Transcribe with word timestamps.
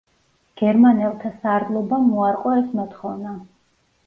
გერმანელთა 0.61 1.31
სარდლობამ 1.41 2.09
უარყო 2.21 2.55
ეს 2.63 2.73
მოთხოვნა. 2.81 3.37